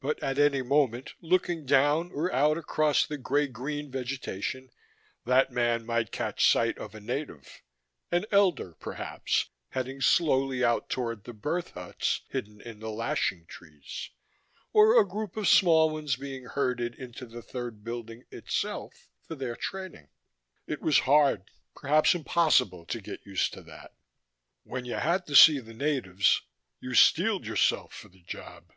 But 0.00 0.22
at 0.22 0.38
any 0.38 0.62
moment, 0.62 1.12
looking 1.20 1.66
down 1.66 2.12
or 2.12 2.32
out 2.32 2.56
across 2.56 3.04
the 3.06 3.18
gray 3.18 3.46
green 3.46 3.90
vegetation, 3.90 4.70
that 5.26 5.52
man 5.52 5.84
might 5.84 6.12
catch 6.12 6.50
sight 6.50 6.78
of 6.78 6.94
a 6.94 6.98
native 7.00 7.60
an 8.10 8.24
Elder, 8.32 8.74
perhaps 8.80 9.50
heading 9.72 10.00
slowly 10.00 10.64
out 10.64 10.88
toward 10.88 11.24
the 11.24 11.34
Birth 11.34 11.72
Huts 11.72 12.22
hidden 12.30 12.62
in 12.62 12.80
the 12.80 12.88
lashing 12.90 13.44
trees, 13.48 14.08
or 14.72 14.98
a 14.98 15.06
group 15.06 15.36
of 15.36 15.46
Small 15.46 15.90
Ones 15.90 16.16
being 16.16 16.46
herded 16.46 16.94
into 16.94 17.26
the 17.26 17.42
Third 17.42 17.84
Building 17.84 18.24
itself 18.30 19.10
for 19.28 19.34
their 19.34 19.56
training. 19.56 20.08
It 20.66 20.80
was 20.80 21.00
hard, 21.00 21.50
perhaps 21.76 22.14
impossible, 22.14 22.86
to 22.86 22.98
get 23.02 23.26
used 23.26 23.52
to 23.52 23.62
that: 23.64 23.92
when 24.64 24.86
you 24.86 24.94
had 24.94 25.26
to 25.26 25.36
see 25.36 25.58
the 25.60 25.74
natives 25.74 26.40
you 26.80 26.94
steeled 26.94 27.44
yourself 27.46 27.92
for 27.92 28.08
the 28.08 28.22
job. 28.22 28.72